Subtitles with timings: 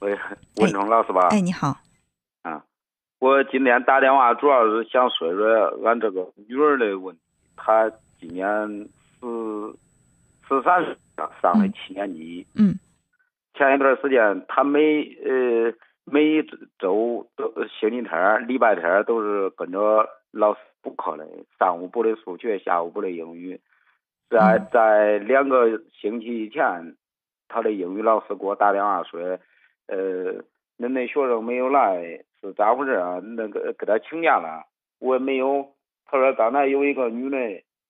[0.00, 0.16] 喂，
[0.56, 1.28] 文冲老师吧？
[1.30, 1.76] 哎，你好。
[2.40, 2.64] 啊，
[3.18, 7.20] 我今天打电话主要是想说说俺这个女儿的问题。
[7.54, 8.48] 她今年
[9.20, 9.26] 十
[10.48, 10.96] 十三岁，
[11.42, 12.46] 上的七年级。
[12.54, 12.74] 嗯。
[13.52, 15.70] 前一段时间，她每呃
[16.04, 16.42] 每
[16.78, 21.26] 周都星期天、礼拜天都是跟着老师补课的，
[21.58, 23.60] 上午补的数学，下午补的英语。
[24.30, 26.96] 在在两个星期前，
[27.48, 29.38] 她的英语老师给我打电话说，
[29.90, 30.34] 呃，
[30.78, 32.00] 恁那学生没有来，
[32.40, 33.20] 是咋回事啊？
[33.22, 34.64] 那个给他请假了，
[35.00, 35.66] 我没有。
[36.06, 37.36] 他说刚才有一个女的，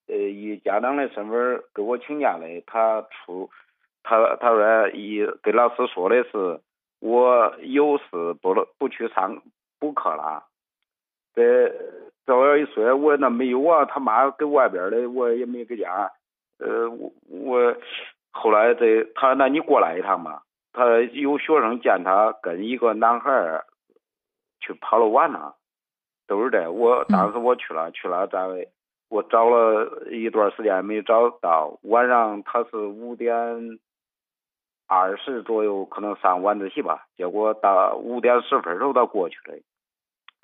[0.08, 3.50] 呃，以家长的身份给我请假的，他出，
[4.02, 6.60] 他他说以给老师说的是，
[7.00, 9.42] 我有事不能不去上
[9.78, 10.44] 补课了。
[11.34, 11.68] 这
[12.24, 16.10] 这样一说，我那没有啊，他妈给外边的，我也没搁家。
[16.58, 17.76] 呃，我我
[18.30, 20.42] 后来这他那你过来一趟吧。
[20.72, 23.64] 他有学生见他跟一个男孩
[24.60, 25.56] 去跑了玩了，
[26.26, 26.70] 都是这。
[26.70, 28.68] 我当时我去了，去了单位，
[29.08, 31.78] 我找了一段时间没找到。
[31.82, 33.78] 晚上他是五点
[34.86, 39.58] 二十左右可能上晚自习吧，结果到五点十分时候他过去了。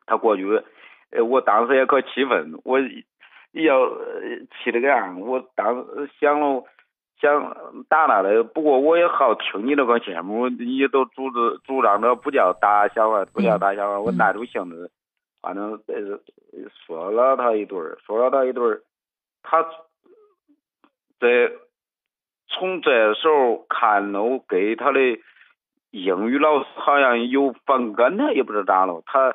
[0.07, 0.63] 他过去，
[1.11, 2.79] 呃，我当时也可气愤，我。
[3.53, 6.63] 要气这个样，我当时想了
[7.21, 14.91] 想打他的，不过我也好听你那个节目，你都主张主张着不叫打小孩，不叫打小孩，我耐住性子，
[15.41, 16.21] 反正呃
[16.87, 18.81] 说了他一顿说了他一顿
[19.43, 19.63] 他
[21.21, 21.53] 在
[22.49, 25.01] 从这时候看喽，给他的
[25.91, 29.35] 英语老师好像有反感他，也不知道咋了，他。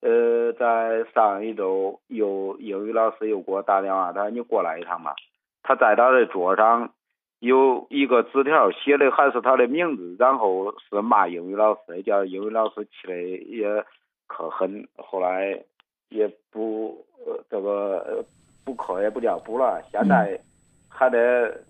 [0.00, 5.16] 呃，在上一周，又英语老师又给我打电话，他说你过来一趟吧。
[5.64, 6.92] 他在他的桌上
[7.40, 13.84] 有一个纸条，写的还是他的名字，然后是骂英语老师，叫英语老师气的也
[14.26, 14.86] 可狠。
[14.96, 15.62] 后来
[16.08, 17.04] 也不
[17.48, 18.24] 这个
[18.64, 20.40] 补课也不叫补了，现在
[20.88, 21.62] 还得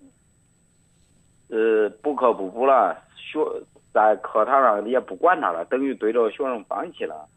[1.49, 3.39] 呃补课不补了，学
[3.93, 7.27] 在课堂上也不管他了，等于对着学生放弃了。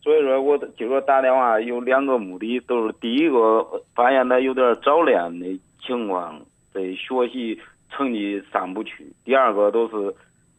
[0.00, 6.40] 所以说，我今个打电话有两个目的，都是第一个发现他有点早恋的情况，
[6.74, 7.58] 在学习
[7.88, 10.14] 成绩上不去；第二个都是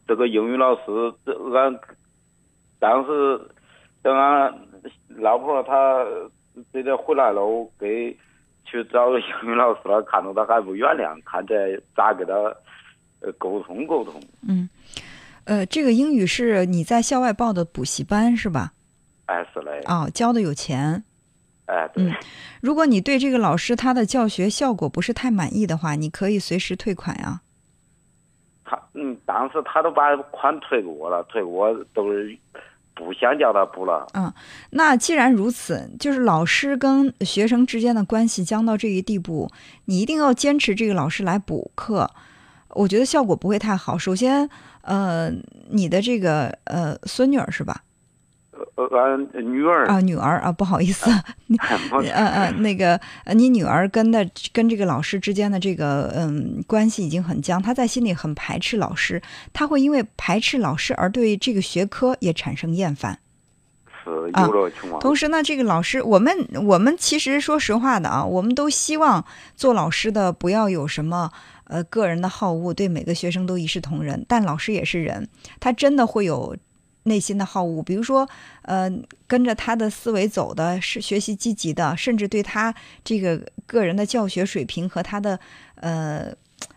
[0.07, 1.77] 这个英语老师，这俺
[2.79, 3.39] 当时
[4.01, 4.53] 等俺
[5.09, 6.05] 老婆她
[6.71, 8.17] 这点回来了，我给
[8.63, 12.33] 去找英语老师了，看到他还不原谅，看这咋给他
[13.37, 14.13] 沟通沟通。
[14.47, 14.69] 嗯，
[15.43, 18.71] 呃，这个英语是你在校外报的补习班是吧？
[19.25, 19.81] 哎，是嘞。
[19.85, 21.03] 哦，交的有钱。
[21.65, 22.13] 哎，对。
[22.61, 27.41] 如果你对这个老师他的教学效果不是太满意的话，你可以随时退款呀。
[28.63, 32.35] 他嗯，当时他都把款退给我了，退我都是
[32.95, 34.07] 不想叫他补了。
[34.13, 34.33] 嗯，
[34.71, 39.51] 那既然如此，就是老师跟学生之间的关系僵到这一地步，
[39.85, 42.09] 你一定要坚持这个老师来补课，
[42.69, 43.97] 我觉得效果不会太好。
[43.97, 44.49] 首先，
[44.81, 45.29] 呃，
[45.69, 47.83] 你的这个呃孙女儿是吧？
[48.75, 51.09] 呃，俺女儿啊，女儿啊，不好意思，
[52.13, 52.99] 呃呃，那个，
[53.33, 59.21] 你女儿跟的跟这个老师之间的这个嗯关系已经很僵，她在心里很排斥老师，
[59.51, 63.19] 她会因为排斥老师而对这个学科也产生厌烦。
[64.03, 65.01] 是有这个情况。
[65.01, 66.33] 同时呢，这个老师，我们
[66.65, 71.29] 我们其实说实话的啊，我们都希望做老师的不要有什么
[71.65, 74.23] 呃个人的好恶，对每个学生都一视同仁。
[74.27, 75.27] 但老师也是人，
[75.59, 76.55] 他真的会有。
[77.05, 78.27] 内心的好恶，比如说，
[78.63, 78.91] 呃，
[79.27, 82.73] 跟着他的思维走的是学习积极的，甚至对他
[83.03, 85.39] 这个个人的教学水平和他的
[85.75, 86.33] 呃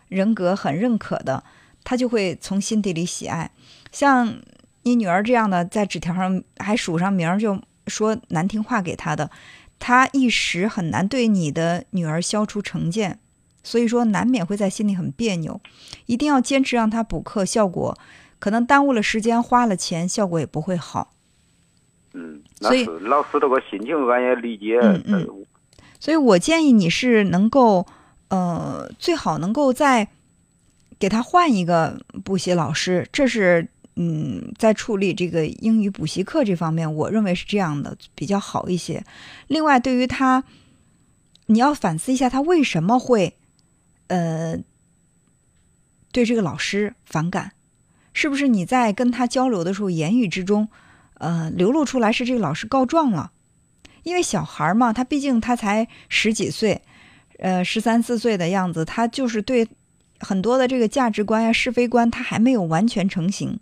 [0.07, 1.43] 人格很认可的，
[1.83, 3.49] 他就会从心底里喜爱。
[3.91, 4.39] 像
[4.83, 9.31] 你女儿这样的，在纸条上还署上名儿，就说难听话给他的，
[9.79, 13.17] 他一时很难对你的女儿消除成见，
[13.63, 15.59] 所以说难免会在心里很别扭。
[16.05, 17.97] 一定要坚持让他补课，效果。
[18.39, 21.13] 可能耽误了时间，花了钱，效果也不会好。
[22.13, 24.79] 嗯，所以老师这个心情俺也理解。
[24.81, 25.45] 嗯嗯。
[25.99, 27.85] 所以我建议你是能够，
[28.29, 30.07] 呃，最好能够再
[30.97, 33.07] 给他换一个补习老师。
[33.11, 39.03] 这是嗯，在处理这个英语补习课这方面，我认为是这样的比较好一些。
[39.47, 40.43] 另外，对于他，
[41.47, 43.35] 你要反思一下他为什么会
[44.07, 44.57] 呃
[46.13, 47.51] 对这个老师反感。
[48.21, 50.67] 是不是你在跟他交流的时候，言语之中，
[51.19, 53.31] 呃，流露出来是这个老师告状了？
[54.03, 56.81] 因为小孩嘛，他毕竟他才十几岁，
[57.37, 59.65] 呃，十三四岁的样子，他就是对
[60.19, 63.57] 很多的这个价值观呀、是非观，他还没有完全成型。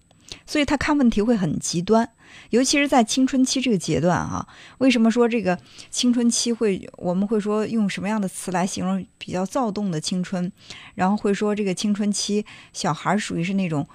[0.48, 2.10] 所以他看问题会很极端。
[2.50, 4.48] 尤其是在青春期这个阶段啊，
[4.80, 5.60] 为什么说这个
[5.92, 10.52] 青春期会我们会说用什么样的词来形容比较躁动的青春？
[10.96, 12.44] 然后会说这个青春期
[12.74, 13.88] 小孩属于是那种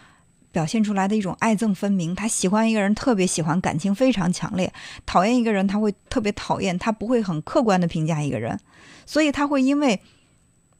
[0.52, 4.68] 表现出来的一种爱憎分明，他喜欢一个人特别喜欢，感情非常强烈；
[5.04, 8.60] 讨厌一个人他会特别讨厌，他不会很客观的评价一个人，
[9.06, 10.00] 所以他会因为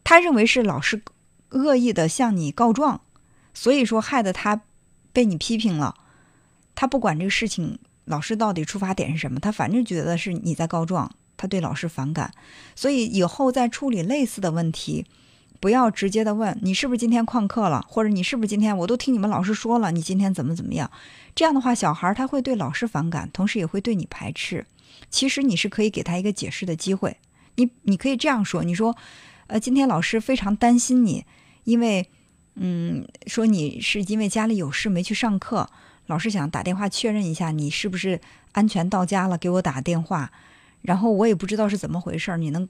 [0.04, 1.02] 他认为是老师
[1.50, 3.00] 恶意的向你告状，
[3.54, 4.62] 所以说害得他
[5.12, 5.94] 被你批评了。
[6.74, 12.32] 他不管这个事情，老师到底出发点是什么，他反正觉得是你在告状，他对老师反感，
[12.74, 15.06] 所以以后在处理类似的问题，
[15.62, 20.90] 不要直接的问你是不是今天旷课了，或者你是不是今天我都听你们老师说了，你今天怎么怎么样？
[21.36, 24.66] 这样的话，小孩他会对老师反感，同时也会对你排斥。
[25.08, 27.16] 其实你是可以给他一个解释的机会，
[27.54, 28.96] 你你可以这样说，你说，
[29.46, 31.24] 呃，今天老师非常担心你，
[31.62, 32.08] 因为，
[32.56, 35.70] 嗯，说你是因为家里有事没去上课。
[36.06, 38.20] 老师想打电话确认一下你是不是
[38.50, 40.32] 安全到家了，给我打电话。
[40.80, 42.68] 然后我也不知道是怎么回事儿，你能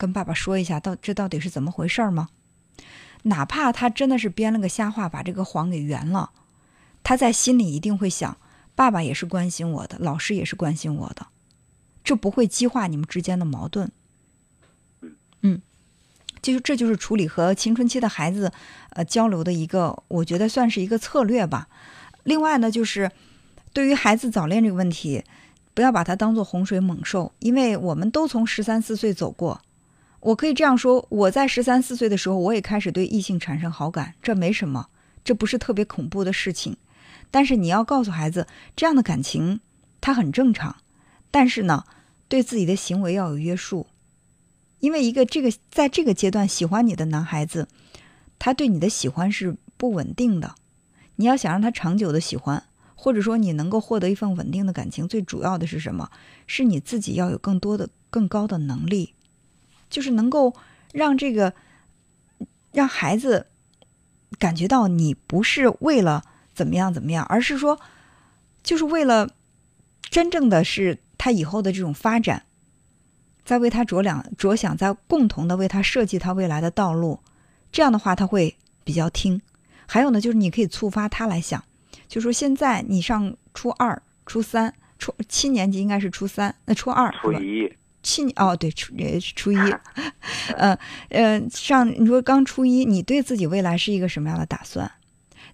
[0.00, 2.30] 跟爸爸说一下，到这到底是怎么回事儿吗？
[3.24, 6.30] 哪怕他真的是编了个瞎话，把这个谎给圆了，
[7.02, 8.38] 他在心里一定会想：
[8.74, 11.26] 爸爸也是关心我的，老师也是关心我的，
[12.02, 13.92] 这不会激化你们之间的矛盾。
[15.42, 15.60] 嗯，
[16.40, 18.50] 就是这就是处理和青春期的孩子
[18.94, 21.68] 呃交流的一个，我觉得算是一个策略吧。
[22.24, 23.10] 另外呢，就是
[23.74, 25.22] 对于孩子早恋这个问题，
[25.74, 29.60] 不要把它当做洪水猛兽，因为我们都从十三四岁走过。
[30.20, 34.88] 我可以这样说，我在十三四岁的时候，我也开始对异性产生好感，这没什么，
[35.24, 36.76] 这不是特别恐怖的事情。
[37.30, 38.46] 但是你要告诉孩子，
[38.76, 39.60] 这样的感情
[40.00, 40.76] 它很正常，
[41.30, 41.84] 但是呢，
[42.28, 43.86] 对自己的行为要有约束，
[44.80, 47.68] 因为一个这个在这个阶段喜欢你的男孩子，
[48.38, 50.54] 他对你的喜欢是不稳定的。
[51.16, 52.64] 你要想让他长久的喜欢，
[52.94, 56.10] 或者说你能够获得一份稳定的感情，最主要的是什么？
[56.46, 59.14] 是你自己要有更多的、更高的能力，
[59.90, 60.54] 就是能够
[60.92, 61.52] 让这个
[62.72, 63.48] 让孩子
[64.38, 66.22] 感觉到你不是为了
[66.54, 67.78] 怎么样怎么样，而是说
[68.62, 69.28] 就是为了
[70.02, 72.44] 真正的是他以后的这种发展，
[73.44, 77.20] 在为他着两着想，在共同的为他设计他未来的道路。
[77.72, 79.40] 这样的话，他会比较听。
[79.86, 81.62] 还有呢，就是你可以触发他来想，
[82.06, 87.72] 就说现在你上初二、初三、初七年级应该是初三，那初二初一
[88.02, 89.56] 七哦对初呃初一，
[90.56, 90.78] 呃
[91.10, 94.90] 呃上你说刚初一，你对自己未来是一个什么样的打算？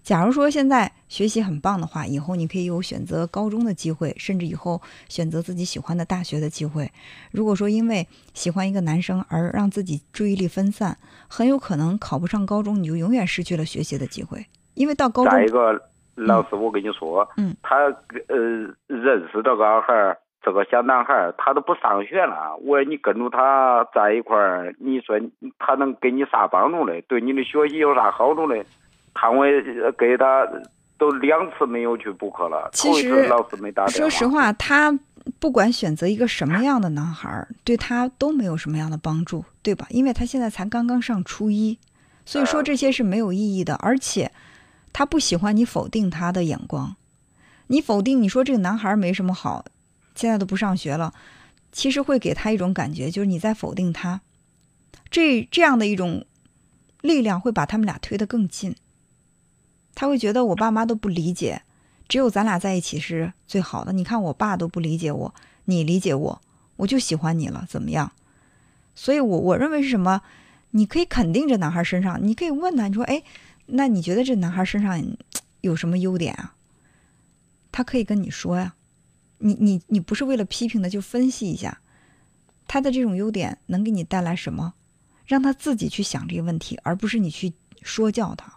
[0.03, 6.89] 假如说现在学习很棒的话，以后你可以有选择高中的机会，甚至以后选择自己喜欢的大学的机会。
[7.31, 10.97] 如果说因为喜欢一个男生而让自己注意力分散，
[11.27, 14.45] 很有可能考不上高中，你就永远失去了学习的机会。
[14.75, 15.73] 因为到高中，再一个
[16.15, 17.75] 老师，我跟你说，嗯，他
[18.29, 18.37] 呃
[18.87, 20.17] 认识这个孩儿，
[20.47, 22.55] 这个小男孩儿，他都不上学了。
[22.61, 25.19] 我说你跟着他在一块儿，你说
[25.59, 27.01] 他能给你啥帮助嘞？
[27.01, 28.65] 对你的学习有啥好处嘞？
[29.13, 29.45] 看我
[29.97, 30.47] 给他
[30.97, 34.97] 都两次没有去补课了，其实老师没打说实话，他
[35.37, 39.85] 不管选择一个什么样的男孩，对他都没有什么样的帮助，对吧？
[39.89, 41.77] 因为他现在才刚刚上初一，
[42.23, 43.75] 所以说这些是没有意义的。
[43.81, 44.31] 而且
[44.93, 46.95] 他不喜欢你否定他的眼光，
[47.67, 49.65] 你否定你说这个男孩没什么好，
[50.17, 51.13] 现在都不上学了，
[51.71, 54.19] 其实会给他一种感觉，就是你在否定他，
[55.09, 56.25] 这这样的一种
[57.01, 58.75] 力量会把他们俩推得更近。
[59.93, 61.61] 他会觉得我爸妈都不理解，
[62.07, 63.93] 只有咱俩在一起是最好的。
[63.93, 66.41] 你看我爸都不理解我，你理解我，
[66.77, 68.11] 我就喜欢你了，怎么样？
[68.95, 70.21] 所以，我我认为是什么？
[70.71, 73.23] 你可以肯定这男孩身上，你可以问他，你说，哎，
[73.67, 75.03] 那你觉得这男孩身上
[75.61, 76.55] 有什么优点啊？
[77.71, 78.73] 他可以跟你说呀。
[79.39, 81.81] 你你你不是为了批评的，就分析一下
[82.67, 84.73] 他的这种优点能给你带来什么，
[85.25, 88.53] 让他自己去想这个问题，而不是你去说教他。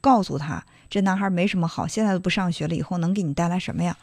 [0.00, 3.98] 告诉他，这男孩没什么好，现在都不上学了，以后能给你带来什么呀？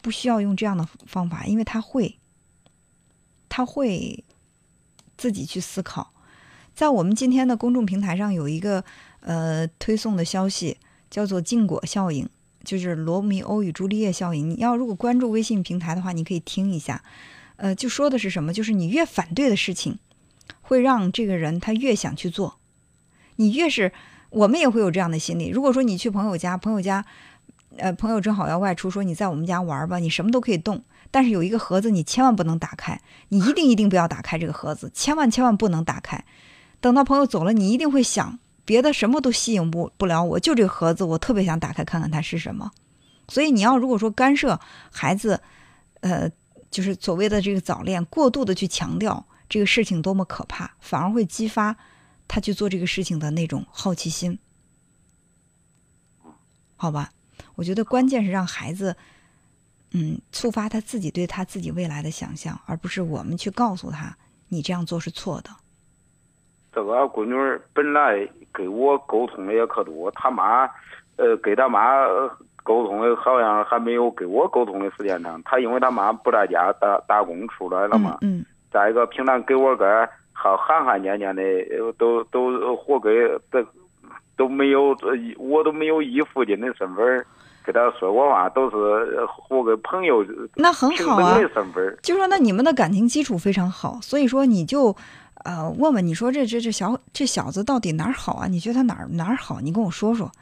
[0.00, 2.18] 不需要用这样的方法，因为他会，
[3.48, 4.22] 他会
[5.16, 6.12] 自己去思考。
[6.74, 8.84] 在我们今天的公众平台上有一个
[9.20, 10.76] 呃推送的消息，
[11.10, 12.28] 叫做“禁果效应”，
[12.64, 14.50] 就是罗密欧与朱丽叶效应。
[14.50, 17.04] 你要如果关注微信平台的话，你可以听一下。
[17.56, 18.52] 呃，就说的是什么？
[18.52, 19.98] 就是你越反对的事情，
[20.62, 22.58] 会让这个人他越想去做。
[23.36, 23.92] 你越是。
[24.30, 25.46] 我们也会有这样的心理。
[25.46, 27.06] 如果说你去朋友家，朋友家，
[27.76, 36.24] 呃，朋友正好要外出，说你在我们家玩吧，你什么都可以动，但是有一个盒子你千万不能打开，你一定一定不要打开这个盒子，千万千万不能打开。
[36.80, 42.70] 等到朋友走了，你一定会想，别的什么都吸引不不了我，就这个盒子，我特别想打开看看它是什么。
[43.28, 44.58] 所以你要如果说干涉
[44.90, 45.40] 孩子，
[46.00, 46.30] 呃，
[46.70, 51.76] 就是所谓的这个早恋，过度的去强调这个事情多么可怕，反而会激发
[52.28, 54.38] 他去做这个事情的那种好奇心。
[56.76, 57.10] 好吧，
[57.54, 58.96] 我觉得关键是让孩子，
[59.92, 64.16] 嗯，触发他自己对他自己未来的想象，而不是我们去告诉他
[64.48, 65.50] 你这样做是错的。
[66.72, 70.70] 这个闺女本来跟我沟通的也可多，他妈，
[71.16, 72.06] 呃，给他妈
[72.62, 75.42] 沟通的好像还没有跟我沟通的时间长。
[75.44, 81.42] 他因为他妈不在家打打工出来了嘛，嗯，再一个平常给我个好憨憨念念的，
[81.98, 83.10] 都都活给
[83.50, 83.62] 都
[84.36, 84.96] 都没有，
[85.36, 87.26] 我都没有依父亲的身份
[87.64, 91.98] 给他说过话，都是活给朋友那很好啊的身份。
[92.02, 94.94] 就说那你们的感情基础非常好，所以说你就。
[95.44, 98.46] 呃，问问你说这这这小这小子到底哪儿好啊？
[98.48, 99.60] 你觉得他哪儿哪儿好？
[99.60, 100.32] 你跟我说说，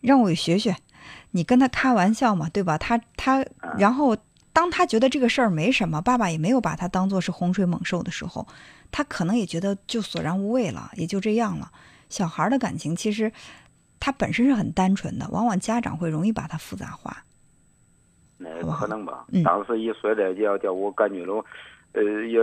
[0.00, 0.76] 让我学学。
[1.30, 2.76] 你跟他开玩笑嘛，对吧？
[2.76, 3.44] 他他，
[3.78, 4.16] 然后
[4.52, 8.46] 当他觉得这个事儿没什么，爸爸也没有把他当做是洪水猛兽的时候，
[8.90, 11.70] 他可能也觉得就索然无味了，也就这样了。
[12.08, 13.30] 小孩的感情其实
[14.00, 17.24] 他本身是很单纯的，往往家长会容易把它复杂化。
[18.38, 19.24] 那可能吧。
[19.30, 19.44] 嗯。
[19.44, 21.44] 当时一说这叫叫我感觉了，
[21.92, 22.40] 呃，也。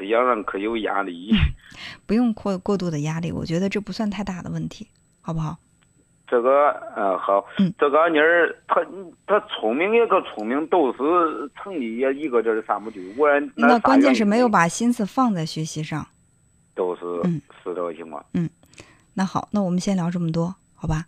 [0.00, 1.30] 思想上可有压力，
[2.06, 4.88] 不用过过度的压力，我觉得这不算太大的问题，
[5.20, 5.58] 好不好？
[6.26, 8.80] 这个，嗯，好，嗯，这个妮儿，她
[9.26, 10.98] 她聪明也可聪明，都是
[11.56, 13.12] 成绩也一个劲儿上不去。
[13.18, 16.06] 我那关键是没有把心思放在学习上，
[16.74, 18.24] 都是，嗯，是这个情况。
[18.34, 18.48] 嗯，
[19.12, 21.04] 那好，那我们先聊这么多，好吧？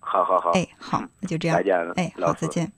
[0.00, 2.72] 好好好，哎，好，那就这样，再见了，哎，好，再见。